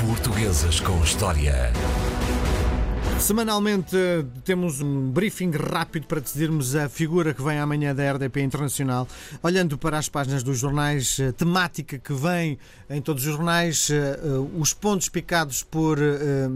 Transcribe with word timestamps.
Portuguesas 0.00 0.78
com 0.78 1.02
História. 1.02 1.72
Semanalmente 3.18 3.96
temos 4.44 4.80
um 4.82 5.10
briefing 5.10 5.50
rápido 5.50 6.06
para 6.06 6.20
decidirmos 6.20 6.76
a 6.76 6.88
figura 6.88 7.32
que 7.32 7.42
vem 7.42 7.58
amanhã 7.58 7.94
da 7.94 8.12
RDP 8.12 8.42
Internacional, 8.42 9.08
olhando 9.42 9.78
para 9.78 9.96
as 9.96 10.08
páginas 10.08 10.42
dos 10.42 10.58
jornais, 10.58 11.18
a 11.18 11.32
temática 11.32 11.98
que 11.98 12.12
vem 12.12 12.58
em 12.90 13.00
todos 13.00 13.26
os 13.26 13.32
jornais, 13.32 13.88
eh, 13.90 14.18
os 14.58 14.74
pontos 14.74 15.08
picados 15.08 15.62
por 15.62 15.98
eh, 15.98 16.48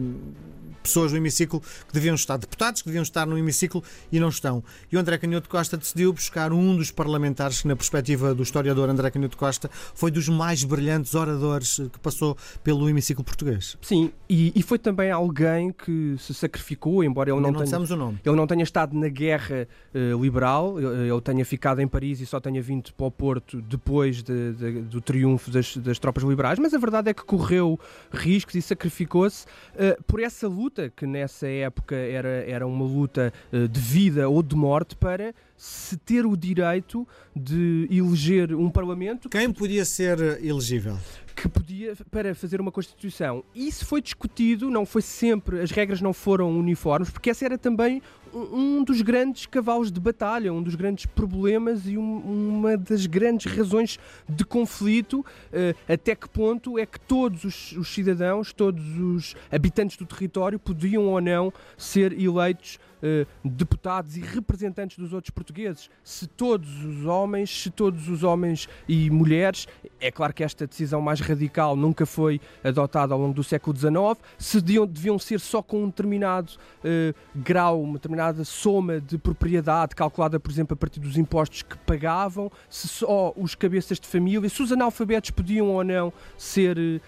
pessoas 0.82 1.12
no 1.12 1.18
hemiciclo 1.18 1.60
que 1.60 1.92
deviam 1.92 2.14
estar, 2.14 2.36
deputados 2.36 2.82
que 2.82 2.88
deviam 2.88 3.02
estar 3.02 3.26
no 3.26 3.36
hemiciclo 3.36 3.82
e 4.10 4.18
não 4.18 4.28
estão. 4.28 4.62
E 4.90 4.96
o 4.96 5.00
André 5.00 5.18
Canhoto 5.18 5.48
Costa 5.48 5.76
decidiu 5.76 6.12
buscar 6.12 6.52
um 6.52 6.76
dos 6.76 6.90
parlamentares 6.90 7.62
que, 7.62 7.68
na 7.68 7.76
perspectiva 7.76 8.34
do 8.34 8.42
historiador 8.42 8.88
André 8.88 9.10
Canhoto 9.10 9.36
Costa, 9.36 9.70
foi 9.94 10.10
dos 10.10 10.28
mais 10.28 10.64
brilhantes 10.64 11.14
oradores 11.14 11.76
que 11.92 11.98
passou 11.98 12.36
pelo 12.62 12.88
hemiciclo 12.88 13.24
português. 13.24 13.76
Sim, 13.82 14.12
e, 14.28 14.52
e 14.54 14.62
foi 14.62 14.78
também 14.78 15.10
alguém 15.10 15.72
que 15.72 16.16
se 16.18 16.34
sacrificou, 16.34 17.02
embora 17.02 17.30
ele 17.30 17.40
não, 17.40 17.50
não 17.50 17.64
tenha, 17.64 17.78
o 17.78 17.96
nome. 17.96 18.18
ele 18.24 18.36
não 18.36 18.46
tenha 18.46 18.62
estado 18.62 18.96
na 18.96 19.08
guerra 19.08 19.68
uh, 19.94 20.22
liberal, 20.22 20.78
ele 20.78 21.20
tenha 21.22 21.44
ficado 21.44 21.80
em 21.80 21.88
Paris 21.88 22.20
e 22.20 22.26
só 22.26 22.40
tenha 22.40 22.62
vindo 22.62 22.92
para 22.94 23.06
o 23.06 23.10
Porto 23.10 23.60
depois 23.60 24.22
de, 24.22 24.52
de, 24.52 24.82
do 24.82 25.00
triunfo 25.00 25.50
das, 25.50 25.76
das, 25.76 25.98
tropas 25.98 26.22
liberais, 26.22 26.58
mas 26.58 26.72
a 26.74 26.78
verdade 26.78 27.10
é 27.10 27.14
que 27.14 27.24
correu 27.24 27.78
riscos 28.12 28.54
e 28.54 28.62
sacrificou-se 28.62 29.44
uh, 29.44 30.02
por 30.04 30.20
essa 30.20 30.48
luta 30.48 30.69
luta, 30.70 30.88
que 30.88 31.06
nessa 31.06 31.48
época 31.48 31.96
era, 31.96 32.28
era 32.46 32.66
uma 32.66 32.84
luta 32.84 33.32
uh, 33.52 33.68
de 33.68 33.80
vida 33.80 34.28
ou 34.28 34.42
de 34.42 34.54
morte, 34.54 34.94
para 34.94 35.34
se 35.56 35.96
ter 35.96 36.24
o 36.24 36.36
direito 36.36 37.06
de 37.34 37.88
eleger 37.90 38.54
um 38.54 38.70
Parlamento. 38.70 39.28
Quem 39.28 39.52
podia 39.52 39.84
ser 39.84 40.18
elegível? 40.42 40.96
Que 41.40 41.48
podia 41.48 41.96
para 42.10 42.34
fazer 42.34 42.60
uma 42.60 42.70
Constituição. 42.70 43.42
Isso 43.54 43.86
foi 43.86 44.02
discutido, 44.02 44.68
não 44.68 44.84
foi 44.84 45.00
sempre, 45.00 45.60
as 45.60 45.70
regras 45.70 46.02
não 46.02 46.12
foram 46.12 46.50
uniformes, 46.50 47.08
porque 47.08 47.30
essa 47.30 47.46
era 47.46 47.56
também 47.56 48.02
um 48.34 48.84
dos 48.84 49.02
grandes 49.02 49.46
cavalos 49.46 49.90
de 49.90 49.98
batalha, 49.98 50.52
um 50.52 50.62
dos 50.62 50.74
grandes 50.74 51.06
problemas 51.06 51.86
e 51.86 51.96
um, 51.96 52.18
uma 52.58 52.76
das 52.76 53.06
grandes 53.06 53.52
razões 53.52 53.98
de 54.28 54.44
conflito. 54.44 55.20
Uh, 55.20 55.74
até 55.92 56.14
que 56.14 56.28
ponto 56.28 56.78
é 56.78 56.86
que 56.86 57.00
todos 57.00 57.44
os, 57.44 57.72
os 57.72 57.88
cidadãos, 57.88 58.52
todos 58.52 58.84
os 58.98 59.34
habitantes 59.50 59.96
do 59.96 60.06
território 60.06 60.58
podiam 60.58 61.06
ou 61.06 61.20
não 61.20 61.52
ser 61.76 62.12
eleitos 62.12 62.78
Uh, 63.00 63.26
deputados 63.42 64.14
e 64.18 64.20
representantes 64.20 64.98
dos 64.98 65.14
outros 65.14 65.30
portugueses. 65.30 65.88
Se 66.04 66.26
todos 66.26 66.84
os 66.84 67.06
homens, 67.06 67.62
se 67.62 67.70
todos 67.70 68.10
os 68.10 68.22
homens 68.22 68.68
e 68.86 69.08
mulheres, 69.08 69.66
é 69.98 70.10
claro 70.10 70.34
que 70.34 70.44
esta 70.44 70.66
decisão 70.66 71.00
mais 71.00 71.18
radical 71.30 71.76
nunca 71.76 72.04
foi 72.04 72.40
adotada 72.62 73.14
ao 73.14 73.20
longo 73.20 73.34
do 73.34 73.42
século 73.42 73.76
XIX, 73.76 73.90
se 74.38 74.60
deviam, 74.60 74.86
deviam 74.86 75.18
ser 75.18 75.40
só 75.40 75.62
com 75.62 75.84
um 75.84 75.86
determinado 75.86 76.52
uh, 76.84 77.14
grau, 77.34 77.82
uma 77.82 77.94
determinada 77.94 78.44
soma 78.44 79.00
de 79.00 79.18
propriedade, 79.18 79.94
calculada, 79.94 80.38
por 80.38 80.50
exemplo, 80.50 80.74
a 80.74 80.76
partir 80.76 81.00
dos 81.00 81.16
impostos 81.16 81.62
que 81.62 81.76
pagavam, 81.78 82.50
se 82.68 82.88
só 82.88 83.32
os 83.36 83.54
cabeças 83.54 83.98
de 83.98 84.06
família, 84.06 84.48
se 84.48 84.62
os 84.62 84.72
analfabetos 84.72 85.30
podiam 85.30 85.68
ou 85.68 85.84
não 85.84 86.12
ser 86.36 86.76
uh, 86.78 87.00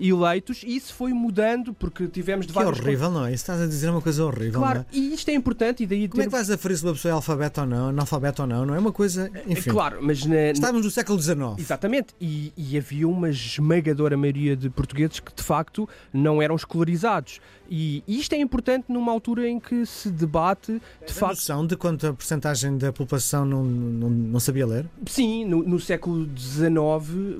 eleitos, 0.00 0.62
e 0.64 0.76
isso 0.76 0.94
foi 0.94 1.12
mudando, 1.12 1.74
porque 1.74 2.06
tivemos 2.06 2.46
de 2.46 2.52
que 2.52 2.58
vários... 2.58 2.78
horrível, 2.80 3.10
não 3.10 3.26
é? 3.26 3.28
Isso 3.28 3.42
estás 3.42 3.60
a 3.60 3.66
dizer 3.66 3.90
uma 3.90 4.00
coisa 4.00 4.24
horrível, 4.24 4.60
Claro, 4.60 4.80
é? 4.80 4.86
e 4.92 5.14
isto 5.14 5.28
é 5.28 5.34
importante, 5.34 5.82
e 5.82 5.86
daí... 5.86 6.08
Como 6.08 6.22
ter... 6.22 6.26
é 6.26 6.30
que 6.30 6.32
vais 6.32 6.50
aferir 6.50 6.78
se 6.78 6.84
uma 6.84 6.92
pessoa 6.92 7.10
é 7.10 7.14
alfabeto 7.14 7.60
ou 7.60 7.66
não, 7.66 7.88
analfabeto 7.88 8.42
ou 8.42 8.48
não? 8.48 8.66
Não 8.66 8.74
é 8.74 8.78
uma 8.78 8.92
coisa... 8.92 9.30
Enfim. 9.46 9.70
Claro, 9.70 9.98
mas... 10.00 10.24
Na... 10.24 10.50
Estávamos 10.50 10.84
no 10.84 10.90
século 10.90 11.20
XIX. 11.20 11.36
Exatamente, 11.58 12.14
e, 12.20 12.52
e 12.56 12.78
havia 12.78 13.08
uma 13.08 13.32
esmagadora 13.64 14.16
maioria 14.16 14.54
de 14.54 14.68
portugueses 14.68 15.18
que, 15.20 15.34
de 15.34 15.42
facto, 15.42 15.88
não 16.12 16.42
eram 16.42 16.54
escolarizados. 16.54 17.40
E 17.68 18.02
isto 18.06 18.34
é 18.34 18.38
importante 18.38 18.86
numa 18.88 19.10
altura 19.10 19.48
em 19.48 19.58
que 19.58 19.86
se 19.86 20.10
debate, 20.10 20.72
de 20.72 20.80
a 21.10 21.14
facto... 21.14 21.36
noção 21.36 21.66
de 21.66 21.76
quanto 21.76 22.06
a 22.06 22.12
porcentagem 22.12 22.76
da 22.76 22.92
população 22.92 23.44
não, 23.44 23.64
não, 23.64 24.10
não 24.10 24.40
sabia 24.40 24.66
ler? 24.66 24.86
Sim, 25.06 25.44
no, 25.44 25.62
no 25.62 25.80
século 25.80 26.28
XIX... 26.36 26.74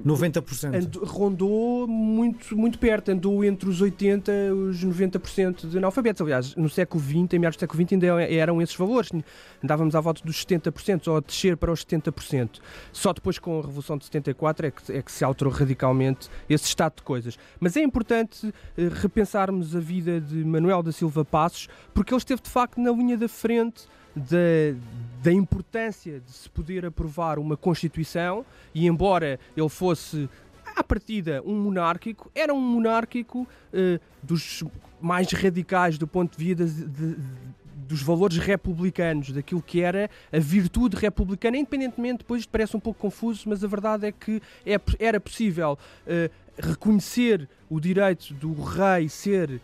90%. 0.04 0.74
And, 0.74 1.06
rondou 1.06 1.86
muito, 1.86 2.56
muito 2.56 2.78
perto, 2.78 3.10
andou 3.10 3.44
entre 3.44 3.68
os 3.68 3.82
80% 3.82 4.28
e 4.28 4.50
os 4.50 4.84
90% 4.84 5.68
de 5.68 5.78
analfabetos. 5.78 6.22
Aliás, 6.22 6.54
no 6.56 6.68
século 6.68 7.02
XX, 7.02 7.34
em 7.34 7.38
meados 7.38 7.56
do 7.56 7.60
século 7.60 7.82
XX, 7.82 7.92
ainda 7.94 8.06
eram 8.22 8.60
esses 8.62 8.76
valores. 8.76 9.10
Andávamos 9.62 9.94
à 9.94 10.00
volta 10.00 10.22
dos 10.24 10.44
70%, 10.44 11.08
ou 11.08 11.16
a 11.16 11.20
descer 11.20 11.56
para 11.56 11.72
os 11.72 11.84
70%. 11.84 12.60
Só 12.92 13.12
depois, 13.12 13.38
com 13.38 13.58
a 13.58 13.62
Revolução 13.62 13.98
de 13.98 14.04
74, 14.04 14.66
é 14.66 14.70
que, 14.70 14.92
é 14.92 15.02
que 15.02 15.12
se 15.12 15.24
alterou 15.24 15.52
radicalmente 15.52 16.28
esse 16.48 16.66
estado 16.66 16.96
de 16.96 17.02
coisas. 17.02 17.38
Mas 17.60 17.76
é 17.76 17.82
importante 17.82 18.52
eh, 18.76 18.88
repensarmos 18.92 19.74
a 19.76 19.80
vida 19.80 20.13
de 20.20 20.44
Manuel 20.44 20.82
da 20.82 20.92
Silva 20.92 21.24
Passos, 21.24 21.68
porque 21.92 22.12
ele 22.12 22.18
esteve 22.18 22.42
de 22.42 22.50
facto 22.50 22.80
na 22.80 22.90
linha 22.90 23.16
da 23.16 23.28
frente 23.28 23.86
da, 24.14 24.78
da 25.22 25.32
importância 25.32 26.20
de 26.20 26.30
se 26.30 26.48
poder 26.48 26.86
aprovar 26.86 27.38
uma 27.38 27.56
Constituição, 27.56 28.44
e 28.74 28.86
embora 28.86 29.38
ele 29.56 29.68
fosse 29.68 30.28
à 30.74 30.82
partida 30.82 31.42
um 31.44 31.54
monárquico, 31.54 32.30
era 32.34 32.52
um 32.52 32.60
monárquico 32.60 33.42
uh, 33.42 34.00
dos 34.22 34.64
mais 35.00 35.30
radicais 35.32 35.98
do 35.98 36.06
ponto 36.06 36.36
de 36.38 36.44
vista 36.44 36.64
de, 36.64 36.86
de, 36.86 37.16
dos 37.86 38.02
valores 38.02 38.38
republicanos, 38.38 39.30
daquilo 39.30 39.60
que 39.62 39.80
era 39.80 40.08
a 40.32 40.38
virtude 40.38 40.96
republicana, 40.96 41.56
independentemente, 41.56 42.18
depois 42.18 42.46
parece 42.46 42.76
um 42.76 42.80
pouco 42.80 43.00
confuso, 43.00 43.48
mas 43.48 43.62
a 43.62 43.68
verdade 43.68 44.06
é 44.06 44.12
que 44.12 44.40
é, 44.64 44.80
era 44.98 45.20
possível 45.20 45.78
uh, 46.06 46.30
reconhecer 46.58 47.48
o 47.68 47.78
direito 47.78 48.32
do 48.34 48.54
rei 48.54 49.08
ser 49.08 49.60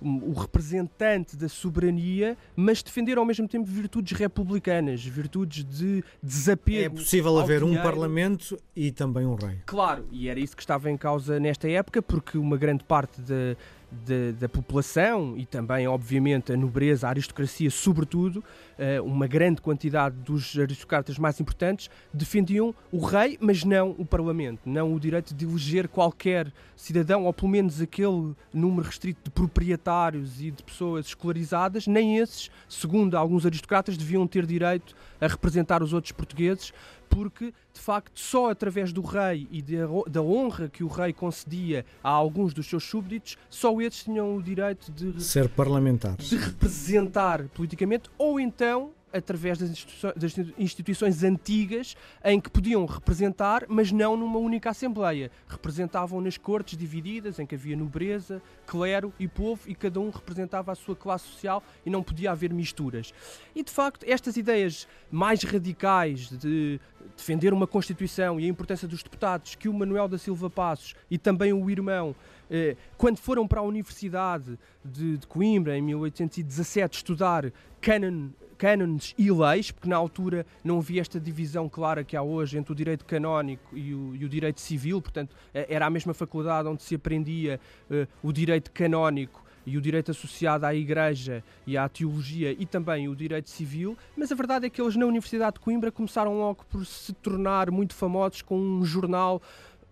o 0.00 0.32
representante 0.32 1.36
da 1.36 1.48
soberania, 1.48 2.36
mas 2.56 2.82
defender 2.82 3.18
ao 3.18 3.24
mesmo 3.24 3.48
tempo 3.48 3.64
virtudes 3.64 4.16
republicanas, 4.18 5.04
virtudes 5.04 5.64
de 5.64 6.04
desapego. 6.22 6.84
É 6.84 6.88
possível 6.88 7.38
haver 7.38 7.60
dinheiro. 7.60 7.80
um 7.80 7.82
parlamento 7.82 8.58
e 8.74 8.90
também 8.90 9.26
um 9.26 9.34
rei. 9.34 9.58
Claro, 9.66 10.06
e 10.10 10.28
era 10.28 10.40
isso 10.40 10.56
que 10.56 10.62
estava 10.62 10.90
em 10.90 10.96
causa 10.96 11.38
nesta 11.38 11.68
época, 11.68 12.02
porque 12.02 12.38
uma 12.38 12.56
grande 12.56 12.84
parte 12.84 13.20
da, 13.20 13.56
de, 14.04 14.32
da 14.32 14.48
população 14.48 15.34
e 15.36 15.46
também, 15.46 15.86
obviamente, 15.86 16.52
a 16.52 16.56
nobreza, 16.56 17.06
a 17.06 17.10
aristocracia, 17.10 17.70
sobretudo, 17.70 18.38
uh, 18.38 19.04
uma 19.04 19.26
grande 19.26 19.60
quantidade 19.60 20.16
dos 20.16 20.58
aristocratas 20.58 21.18
mais 21.18 21.40
importantes 21.40 21.88
defendiam 22.12 22.74
o 22.90 22.98
rei, 22.98 23.38
mas 23.40 23.64
não 23.64 23.94
o 23.98 24.04
parlamento, 24.04 24.60
não 24.66 24.94
o 24.94 25.00
direito 25.00 25.34
de 25.34 25.44
eleger 25.44 25.88
qualquer 25.88 26.52
cidadão, 26.76 27.24
ou 27.24 27.32
pelo 27.32 27.48
menos 27.48 27.80
aquele 27.80 28.34
número 28.52 28.86
restrito 28.86 29.20
de 29.24 29.30
proprietários 29.30 30.40
e 30.40 30.50
de 30.50 30.62
pessoas 30.62 31.06
escolarizadas, 31.06 31.86
nem 31.86 32.18
esses, 32.18 32.50
segundo 32.68 33.16
alguns 33.16 33.46
aristocratas, 33.46 33.96
deviam 33.96 34.26
ter 34.26 34.46
direito 34.46 34.94
a 35.20 35.26
representar 35.26 35.82
os 35.82 35.92
outros 35.92 36.12
portugueses, 36.12 36.72
porque 37.14 37.54
de 37.72 37.80
facto 37.80 38.18
só 38.18 38.50
através 38.50 38.92
do 38.92 39.00
rei 39.00 39.46
e 39.48 39.62
de, 39.62 39.76
da 40.10 40.20
honra 40.20 40.68
que 40.68 40.82
o 40.82 40.88
rei 40.88 41.12
concedia 41.12 41.86
a 42.02 42.10
alguns 42.10 42.52
dos 42.52 42.66
seus 42.66 42.82
súbditos, 42.82 43.38
só 43.48 43.80
esses 43.80 44.02
tinham 44.02 44.36
o 44.36 44.42
direito 44.42 44.90
de 44.90 45.22
ser 45.22 45.48
parlamentares, 45.48 46.28
de 46.28 46.36
representar 46.36 47.44
politicamente 47.54 48.10
ou 48.18 48.40
então 48.40 48.90
através 49.14 49.56
das 49.56 49.70
instituições, 49.70 50.14
das 50.16 50.38
instituições, 50.58 51.22
antigas 51.22 51.96
em 52.24 52.40
que 52.40 52.50
podiam 52.50 52.84
representar, 52.84 53.64
mas 53.68 53.92
não 53.92 54.16
numa 54.16 54.38
única 54.38 54.70
Assembleia. 54.70 55.30
Representavam 55.46 56.20
nas 56.20 56.36
cortes 56.36 56.76
divididas, 56.76 57.38
em 57.38 57.46
que 57.46 57.54
havia 57.54 57.76
nobreza, 57.76 58.42
clero 58.66 59.12
e 59.20 59.28
povo, 59.28 59.62
e 59.68 59.74
cada 59.74 60.00
um 60.00 60.10
representava 60.10 60.72
a 60.72 60.74
sua 60.74 60.96
classe 60.96 61.26
social 61.28 61.62
e 61.86 61.90
não 61.90 62.02
podia 62.02 62.32
haver 62.32 62.52
misturas. 62.52 63.14
E 63.54 63.62
de 63.62 63.70
facto, 63.70 64.04
estas 64.08 64.36
ideias 64.36 64.88
mais 65.10 65.44
radicais 65.44 66.28
de 66.30 66.80
defender 67.16 67.52
uma 67.52 67.66
Constituição 67.66 68.40
e 68.40 68.44
a 68.44 68.48
importância 68.48 68.88
dos 68.88 69.02
deputados 69.02 69.54
que 69.54 69.68
o 69.68 69.74
Manuel 69.74 70.08
da 70.08 70.18
Silva 70.18 70.50
Passos 70.50 70.94
e 71.10 71.18
também 71.18 71.52
o 71.52 71.70
irmão 71.70 72.14
eh, 72.50 72.76
quando 72.96 73.18
foram 73.18 73.46
para 73.46 73.60
a 73.60 73.62
Universidade 73.62 74.58
de, 74.84 75.18
Coimbra, 75.26 75.76
em 75.76 75.82
1817, 75.82 76.98
estudar 76.98 77.52
canon 77.80 78.30
cânones 78.56 79.14
e 79.18 79.30
leis, 79.30 79.72
porque 79.72 79.88
na 79.88 79.96
altura 79.96 80.46
não 80.62 80.78
havia 80.78 81.00
esta 81.00 81.18
divisão 81.18 81.68
clara 81.68 82.04
que 82.04 82.16
há 82.16 82.22
hoje 82.22 82.56
entre 82.56 82.72
o 82.72 82.74
direito 82.74 83.04
canónico 83.04 83.76
e 83.76 83.92
o, 83.92 84.14
e 84.14 84.24
o 84.24 84.28
direito 84.28 84.60
civil, 84.60 85.02
portanto, 85.02 85.34
eh, 85.52 85.66
era 85.68 85.86
a 85.86 85.90
mesma 85.90 86.14
faculdade 86.14 86.68
onde 86.68 86.82
se 86.82 86.94
aprendia 86.94 87.60
uh, 87.90 88.06
o 88.22 88.32
direito 88.32 88.70
canónico 88.70 89.43
e 89.66 89.76
o 89.76 89.80
direito 89.80 90.10
associado 90.10 90.66
à 90.66 90.74
Igreja 90.74 91.42
e 91.66 91.76
à 91.76 91.88
teologia 91.88 92.52
e 92.52 92.66
também 92.66 93.08
o 93.08 93.16
direito 93.16 93.50
civil, 93.50 93.96
mas 94.16 94.30
a 94.30 94.34
verdade 94.34 94.66
é 94.66 94.70
que 94.70 94.80
eles 94.80 94.96
na 94.96 95.06
Universidade 95.06 95.54
de 95.54 95.60
Coimbra 95.60 95.90
começaram 95.90 96.38
logo 96.38 96.64
por 96.66 96.84
se 96.84 97.12
tornar 97.14 97.70
muito 97.70 97.94
famosos 97.94 98.42
com 98.42 98.58
um 98.58 98.84
jornal 98.84 99.40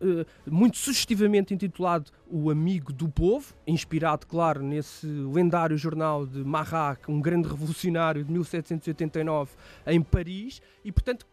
eh, 0.02 0.26
muito 0.46 0.76
sugestivamente 0.76 1.54
intitulado 1.54 2.10
O 2.28 2.50
Amigo 2.50 2.92
do 2.92 3.08
Povo, 3.08 3.54
inspirado, 3.64 4.26
claro, 4.26 4.60
nesse 4.60 5.06
lendário 5.06 5.78
jornal 5.78 6.26
de 6.26 6.44
Marat, 6.44 7.08
um 7.08 7.20
grande 7.20 7.48
revolucionário 7.48 8.24
de 8.24 8.32
1789 8.32 9.52
em 9.86 10.02
Paris, 10.02 10.60
e 10.84 10.90
portanto 10.90 11.24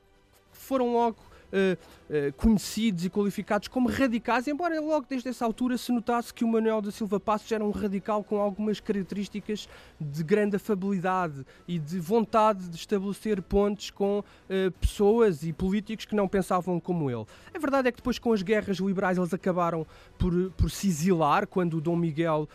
foram 0.52 0.94
logo 0.94 1.18
uh, 1.54 2.34
conhecidos 2.38 3.06
e 3.06 3.10
qualificados 3.10 3.68
como 3.68 3.90
radicais, 3.90 4.48
embora 4.48 4.80
logo 4.80 5.06
desde 5.08 5.30
essa 5.30 5.46
altura 5.46 5.78
se 5.78 5.92
notasse 5.92 6.34
que 6.34 6.44
o 6.44 6.48
Manuel 6.48 6.82
da 6.82 6.92
Silva 6.92 7.20
Passos 7.20 7.52
era 7.52 7.64
um 7.64 7.72
radical 7.72 8.24
com 8.24 8.40
algumas 8.40 8.80
características 8.80 9.68
de 10.00 10.24
grande 10.24 10.56
afabilidade 10.56 11.46
e 11.68 11.78
de 11.78 12.00
vontade 12.00 12.68
de 12.70 12.76
estabelecer 12.76 13.42
pontes 13.42 13.90
com 13.90 14.20
uh, 14.20 14.72
pessoas 14.80 15.44
e 15.44 15.54
políticos 15.54 16.06
que 16.06 16.16
não 16.16 16.28
pensavam 16.28 16.80
como 16.80 17.10
ele. 17.10 17.26
A 17.54 17.60
verdade 17.60 17.88
é 17.88 17.92
que 17.92 17.98
depois 17.98 18.20
com 18.20 18.34
as 18.34 18.42
guerras 18.42 18.78
liberais 18.78 19.18
eles 19.18 19.34
acabaram 19.34 19.86
por, 20.18 20.52
por 20.52 20.70
se 20.70 20.88
exilar 20.88 21.48
quando 21.48 21.78
o 21.78 21.82
Dom 21.82 21.96
Miguel, 21.96 22.48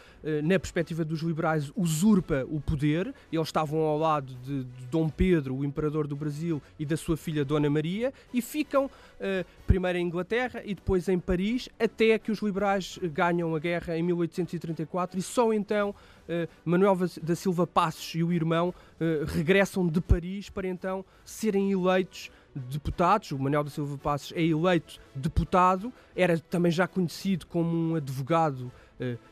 na 0.42 0.58
perspectiva 0.58 1.04
dos 1.04 1.20
liberais, 1.20 1.70
usurpa 1.76 2.46
o 2.48 2.60
poder. 2.60 3.14
Eles 3.32 3.48
estavam 3.48 3.80
ao 3.80 3.98
lado 3.98 4.34
de, 4.42 4.64
de 4.64 4.86
Dom 4.86 5.08
Pedro, 5.08 5.56
o 5.56 5.64
imperador 5.64 6.06
do 6.06 6.16
Brasil, 6.16 6.62
e 6.78 6.86
da 6.86 6.96
sua 6.96 7.16
filha 7.16 7.44
Dona 7.44 7.68
Maria, 7.68 8.12
e 8.32 8.40
ficam 8.40 8.83
uh, 8.86 9.46
primeiro 9.66 9.98
em 9.98 10.06
Inglaterra 10.06 10.62
e 10.64 10.74
depois 10.74 11.08
em 11.08 11.18
Paris, 11.18 11.68
até 11.78 12.18
que 12.18 12.30
os 12.30 12.40
liberais 12.40 12.98
ganham 13.02 13.54
a 13.54 13.58
guerra 13.58 13.96
em 13.96 14.02
1834 14.02 15.18
e 15.18 15.22
só 15.22 15.52
então 15.52 15.90
uh, 15.90 16.48
Manuel 16.64 16.96
da 17.22 17.34
Silva 17.34 17.66
Passos 17.66 18.14
e 18.14 18.22
o 18.22 18.32
irmão 18.32 18.68
uh, 19.00 19.24
regressam 19.26 19.86
de 19.86 20.00
Paris 20.00 20.50
para 20.50 20.66
então 20.66 21.04
serem 21.24 21.72
eleitos 21.72 22.30
deputados. 22.54 23.32
O 23.32 23.38
Manuel 23.38 23.64
da 23.64 23.70
Silva 23.70 23.98
Passos 23.98 24.32
é 24.36 24.42
eleito 24.42 25.00
deputado, 25.14 25.92
era 26.14 26.38
também 26.38 26.70
já 26.70 26.86
conhecido 26.86 27.46
como 27.46 27.74
um 27.76 27.96
advogado 27.96 28.70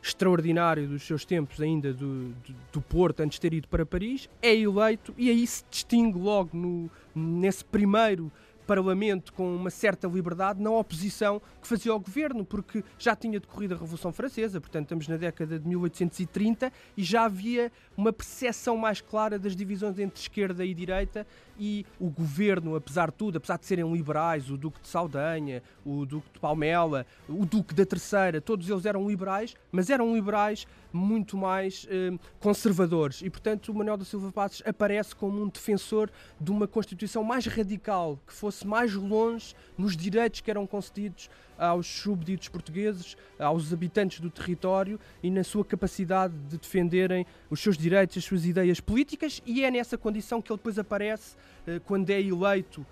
extraordinário 0.03 0.89
dos 0.89 1.03
seus 1.03 1.23
tempos, 1.23 1.61
ainda 1.61 1.93
do, 1.93 2.29
do, 2.29 2.55
do, 2.73 2.81
Porto, 2.81 3.21
antes 3.21 3.35
de 3.35 3.41
ter 3.41 3.53
ido 3.53 3.67
para 3.69 3.85
Paris. 3.85 4.29
É 4.41 4.53
eleito 4.53 5.13
e 5.17 5.29
aí 5.29 5.47
se 5.47 5.63
distingue 5.71 6.19
logo 6.19 6.49
no, 6.55 6.91
nesse 7.15 7.63
primeiro 7.63 8.29
Parlamento 8.63 9.33
com 9.33 9.55
uma 9.55 9.69
certa 9.69 10.07
liberdade 10.07 10.61
na 10.61 10.71
oposição 10.71 11.41
que 11.61 11.67
fazia 11.67 11.91
ao 11.91 11.99
governo, 11.99 12.45
porque 12.45 12.83
já 12.97 13.15
tinha 13.15 13.39
decorrido 13.39 13.73
a 13.73 13.77
Revolução 13.77 14.11
Francesa, 14.11 14.59
portanto 14.59 14.85
estamos 14.85 15.07
na 15.07 15.17
década 15.17 15.59
de 15.59 15.67
1830 15.67 16.71
e 16.97 17.03
já 17.03 17.25
havia 17.25 17.71
uma 17.95 18.11
percepção 18.11 18.77
mais 18.77 19.01
clara 19.01 19.37
das 19.37 19.55
divisões 19.55 19.99
entre 19.99 20.19
esquerda 20.19 20.65
e 20.65 20.73
direita 20.73 21.25
e 21.59 21.85
o 21.99 22.09
governo, 22.09 22.75
apesar 22.75 23.11
de 23.11 23.17
tudo, 23.17 23.37
apesar 23.37 23.57
de 23.57 23.65
serem 23.65 23.91
liberais, 23.91 24.49
o 24.49 24.57
Duque 24.57 24.81
de 24.81 24.87
Saldanha, 24.87 25.61
o 25.85 26.05
Duque 26.05 26.31
de 26.33 26.39
Palmela, 26.39 27.05
o 27.29 27.45
Duque 27.45 27.73
da 27.73 27.85
Terceira, 27.85 28.41
todos 28.41 28.69
eles 28.69 28.85
eram 28.85 29.07
liberais, 29.07 29.55
mas 29.71 29.89
eram 29.89 30.15
liberais 30.15 30.65
muito 30.93 31.35
mais 31.35 31.87
eh, 31.89 32.11
conservadores. 32.39 33.21
E, 33.23 33.29
portanto, 33.29 33.69
o 33.69 33.75
Manuel 33.75 33.97
da 33.97 34.05
Silva 34.05 34.31
Passos 34.31 34.61
aparece 34.65 35.15
como 35.15 35.41
um 35.41 35.49
defensor 35.49 36.11
de 36.39 36.51
uma 36.51 36.67
Constituição 36.67 37.23
mais 37.23 37.47
radical, 37.47 38.19
que 38.27 38.33
fosse 38.33 38.65
mais 38.65 38.93
longe 38.93 39.55
nos 39.75 39.97
direitos 39.97 40.41
que 40.41 40.51
eram 40.51 40.67
concedidos 40.67 41.29
aos 41.57 41.87
subditos 41.87 42.47
portugueses, 42.47 43.17
aos 43.39 43.73
habitantes 43.73 44.19
do 44.19 44.29
território 44.29 44.99
e 45.21 45.29
na 45.29 45.43
sua 45.43 45.65
capacidade 45.65 46.33
de 46.49 46.57
defenderem 46.57 47.25
os 47.49 47.59
seus 47.59 47.77
direitos, 47.77 48.17
as 48.17 48.23
suas 48.23 48.45
ideias 48.45 48.79
políticas, 48.79 49.41
e 49.45 49.63
é 49.63 49.71
nessa 49.71 49.97
condição 49.97 50.41
que 50.41 50.51
ele 50.51 50.57
depois 50.57 50.77
aparece 50.77 51.35
eh, 51.65 51.79
quando 51.85 52.09
é 52.09 52.21
eleito 52.21 52.85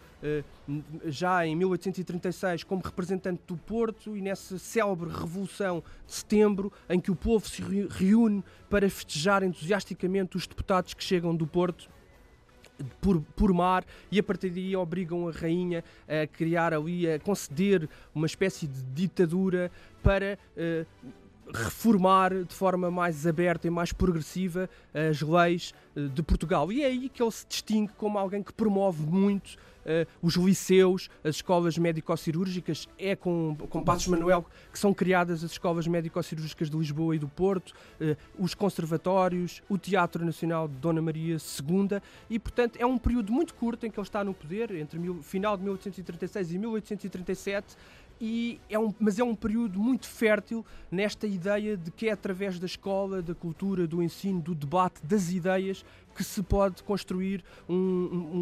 já 1.05 1.45
em 1.45 1.55
1836 1.55 2.63
como 2.63 2.81
representante 2.81 3.41
do 3.47 3.57
Porto 3.57 4.15
e 4.15 4.21
nessa 4.21 4.57
célebre 4.57 5.09
Revolução 5.09 5.83
de 6.05 6.13
Setembro 6.13 6.71
em 6.89 6.99
que 6.99 7.11
o 7.11 7.15
povo 7.15 7.47
se 7.47 7.61
reúne 7.89 8.43
para 8.69 8.89
festejar 8.89 9.43
entusiasticamente 9.43 10.37
os 10.37 10.47
deputados 10.47 10.93
que 10.93 11.03
chegam 11.03 11.35
do 11.35 11.47
Porto 11.47 11.89
por, 12.99 13.21
por 13.35 13.53
mar 13.53 13.85
e 14.11 14.19
a 14.19 14.23
partir 14.23 14.49
daí 14.49 14.75
obrigam 14.75 15.27
a 15.27 15.31
rainha 15.31 15.83
a 16.07 16.25
criar 16.27 16.73
ali, 16.73 17.09
a 17.09 17.19
conceder 17.19 17.89
uma 18.13 18.25
espécie 18.25 18.67
de 18.67 18.81
ditadura 18.83 19.71
para 20.01 20.37
uh, 20.55 20.85
reformar 21.53 22.43
de 22.43 22.53
forma 22.53 22.89
mais 22.89 23.25
aberta 23.27 23.67
e 23.67 23.69
mais 23.69 23.91
progressiva 23.91 24.69
as 24.93 25.21
leis 25.21 25.73
uh, 25.95 26.07
de 26.09 26.23
Portugal. 26.23 26.71
E 26.71 26.83
é 26.83 26.87
aí 26.87 27.09
que 27.09 27.21
ele 27.21 27.31
se 27.31 27.45
distingue 27.47 27.91
como 27.97 28.17
alguém 28.17 28.41
que 28.43 28.53
promove 28.53 29.03
muito 29.03 29.57
uh, 29.81 30.07
os 30.21 30.35
liceus, 30.35 31.09
as 31.23 31.35
escolas 31.35 31.77
médico-cirúrgicas. 31.77 32.87
É 32.97 33.15
com, 33.15 33.55
com 33.69 33.83
Passos 33.83 34.07
Manuel 34.07 34.45
que 34.71 34.79
são 34.79 34.93
criadas 34.93 35.43
as 35.43 35.51
escolas 35.51 35.87
médico-cirúrgicas 35.87 36.69
de 36.69 36.77
Lisboa 36.77 37.15
e 37.15 37.19
do 37.19 37.27
Porto, 37.27 37.71
uh, 37.71 38.15
os 38.37 38.53
conservatórios, 38.53 39.61
o 39.69 39.77
Teatro 39.77 40.25
Nacional 40.25 40.67
de 40.67 40.75
Dona 40.75 41.01
Maria 41.01 41.35
II 41.35 42.01
e, 42.29 42.39
portanto, 42.39 42.77
é 42.79 42.85
um 42.85 42.97
período 42.97 43.31
muito 43.31 43.53
curto 43.55 43.85
em 43.85 43.91
que 43.91 43.99
ele 43.99 44.07
está 44.07 44.23
no 44.23 44.33
poder, 44.33 44.71
entre 44.71 44.97
mil, 44.97 45.21
final 45.21 45.57
de 45.57 45.63
1836 45.63 46.51
e 46.51 46.57
1837, 46.57 47.75
e 48.21 48.61
é 48.69 48.77
um, 48.77 48.93
mas 48.99 49.17
é 49.17 49.23
um 49.23 49.33
período 49.33 49.79
muito 49.79 50.07
fértil 50.07 50.63
nesta 50.91 51.25
ideia 51.25 51.75
de 51.75 51.89
que 51.89 52.07
é 52.07 52.11
através 52.11 52.59
da 52.59 52.67
escola, 52.67 53.19
da 53.19 53.33
cultura, 53.33 53.87
do 53.87 54.03
ensino, 54.03 54.39
do 54.39 54.53
debate, 54.53 55.03
das 55.03 55.31
ideias 55.31 55.83
que 56.13 56.23
se 56.23 56.43
pode 56.43 56.83
construir 56.83 57.43
um, 57.67 57.75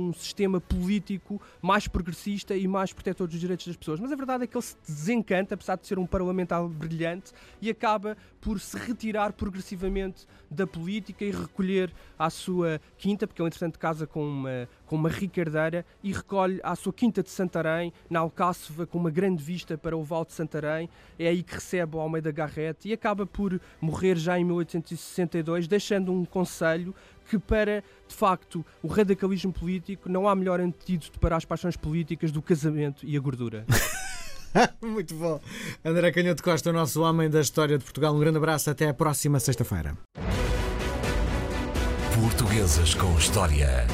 um, 0.10 0.14
sistema 0.14 0.60
político 0.60 1.42
mais 1.62 1.88
progressista 1.88 2.56
e 2.56 2.68
mais 2.68 2.94
protetor 2.94 3.28
dos 3.28 3.40
direitos 3.40 3.68
das 3.68 3.76
pessoas. 3.76 4.00
Mas 4.00 4.12
a 4.12 4.16
verdade 4.16 4.44
é 4.44 4.48
que 4.48 4.58
ele 4.58 4.64
se 4.64 4.76
desencanta, 4.86 5.56
apesar 5.56 5.78
de 5.78 5.88
ser 5.88 6.00
um 6.00 6.06
parlamentar 6.06 6.68
brilhante, 6.68 7.32
e 7.62 7.70
acaba 7.70 8.18
por 8.42 8.60
se 8.60 8.78
retirar 8.78 9.34
progressivamente 9.34 10.26
da 10.50 10.66
política 10.66 11.24
e 11.24 11.32
recolher 11.32 11.94
à 12.18 12.30
sua 12.30 12.82
quinta, 12.98 13.28
porque 13.28 13.42
ele, 13.42 13.48
entretanto, 13.48 13.78
casa 13.78 14.08
com 14.08 14.24
uma, 14.24 14.68
com 14.86 14.96
uma 14.96 15.10
ricardeira 15.10 15.86
e 16.04 16.12
recolhe 16.12 16.60
à 16.64 16.76
sua 16.76 16.94
quinta 16.94 17.22
de 17.22 17.30
Santarém, 17.30 17.94
na 18.10 18.20
Alcáceva, 18.20 18.88
com 18.88 18.98
uma 18.98 19.12
grande 19.12 19.44
vista 19.44 19.78
para 19.78 19.96
o 19.96 20.04
Val 20.04 20.26
de 20.26 20.34
Santarém. 20.34 20.90
É 21.18 21.28
aí 21.28 21.44
que 21.44 21.54
recebe 21.54 21.96
o 21.96 22.00
Almeida 22.00 22.32
Garrett 22.32 22.88
e 22.88 22.94
acaba 22.94 23.26
por 23.26 23.60
morrer 23.80 24.18
já 24.18 24.40
em 24.40 24.44
1862, 24.44 25.68
deixando 25.68 26.12
um 26.12 26.26
conselho 26.26 26.96
que 27.30 27.38
para, 27.38 27.84
de 28.08 28.16
facto, 28.16 28.66
o 28.82 28.88
radicalismo 28.88 29.54
político 29.54 30.10
não 30.10 30.28
há 30.28 30.36
melhor 30.36 30.60
antídoto 30.60 31.20
para 31.20 31.36
as 31.36 31.46
paixões 31.46 31.78
políticas 31.78 32.32
do 32.32 32.42
casamento 32.42 33.06
e 33.06 33.16
a 33.16 33.20
gordura. 33.20 33.66
Muito 34.82 35.14
bom. 35.14 35.40
André 35.86 36.12
Canhoto 36.12 36.42
Costa, 36.42 36.72
o 36.72 36.74
nosso 36.74 37.04
homem 37.04 37.30
da 37.30 37.40
história 37.40 37.78
de 37.78 37.84
Portugal. 37.84 38.16
Um 38.16 38.20
grande 38.20 38.38
abraço, 38.38 38.70
até 38.72 38.90
a 38.90 38.94
próxima 38.94 39.40
sexta-feira. 39.40 39.96
Portuguesas 42.16 42.96
com 42.96 43.16
História. 43.18 43.86